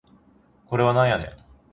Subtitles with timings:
[0.65, 1.27] これはなんやねん